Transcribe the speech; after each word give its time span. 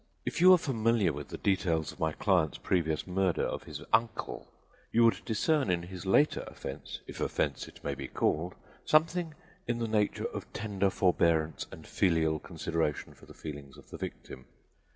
If 0.25 0.41
you 0.41 0.49
were 0.49 0.57
familiar 0.57 1.13
with 1.13 1.27
the 1.27 1.37
details 1.37 1.91
of 1.91 1.99
my 1.99 2.11
client's 2.11 2.57
previous 2.57 3.05
murder 3.05 3.43
of 3.43 3.65
his 3.65 3.83
uncle 3.93 4.47
you 4.91 5.03
would 5.05 5.23
discern 5.25 5.69
in 5.69 5.83
his 5.83 6.07
later 6.07 6.43
offense 6.47 7.01
(if 7.05 7.21
offense 7.21 7.67
it 7.67 7.83
may 7.83 7.93
be 7.93 8.07
called) 8.07 8.55
something 8.83 9.35
in 9.67 9.77
the 9.77 9.87
nature 9.87 10.25
of 10.25 10.51
tender 10.53 10.89
forbearance 10.89 11.67
and 11.71 11.85
filial 11.85 12.39
consideration 12.39 13.13
for 13.13 13.27
the 13.27 13.35
feelings 13.35 13.77
of 13.77 13.91
the 13.91 13.97
victim. 13.99 14.47